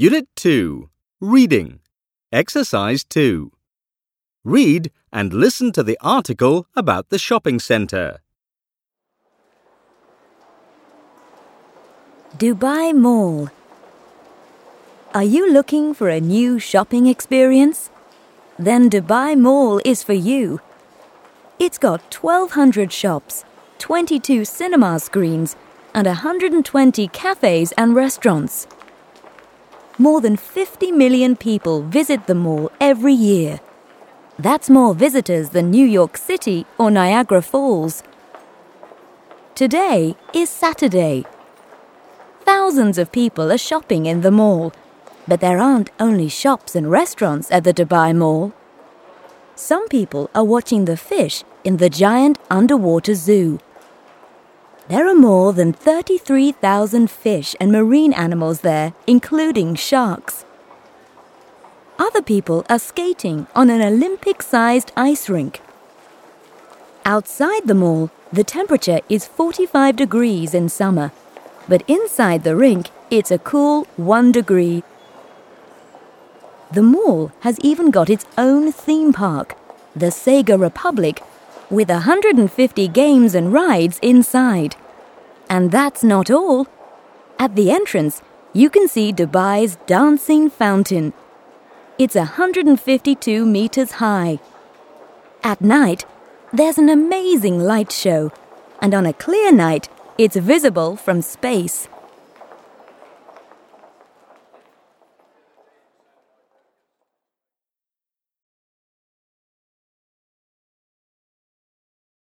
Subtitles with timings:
[0.00, 0.88] Unit 2
[1.20, 1.80] Reading
[2.30, 3.50] Exercise 2
[4.44, 8.20] Read and listen to the article about the shopping centre.
[12.36, 13.48] Dubai Mall.
[15.12, 17.90] Are you looking for a new shopping experience?
[18.56, 20.60] Then Dubai Mall is for you.
[21.58, 23.44] It's got 1,200 shops,
[23.80, 25.56] 22 cinema screens,
[25.92, 28.68] and 120 cafes and restaurants.
[30.00, 33.58] More than 50 million people visit the mall every year.
[34.38, 38.04] That's more visitors than New York City or Niagara Falls.
[39.56, 41.24] Today is Saturday.
[42.42, 44.72] Thousands of people are shopping in the mall,
[45.26, 48.52] but there aren't only shops and restaurants at the Dubai Mall.
[49.56, 53.58] Some people are watching the fish in the giant underwater zoo.
[54.88, 60.46] There are more than 33,000 fish and marine animals there, including sharks.
[61.98, 65.60] Other people are skating on an Olympic sized ice rink.
[67.04, 71.12] Outside the mall, the temperature is 45 degrees in summer,
[71.68, 74.82] but inside the rink, it's a cool 1 degree.
[76.72, 79.54] The mall has even got its own theme park,
[79.94, 81.22] the Sega Republic,
[81.70, 84.76] with 150 games and rides inside.
[85.48, 86.66] And that's not all.
[87.38, 91.12] At the entrance, you can see Dubai's dancing fountain.
[91.98, 94.38] It's 152 meters high.
[95.42, 96.04] At night,
[96.52, 98.32] there's an amazing light show,
[98.80, 101.88] and on a clear night, it's visible from space.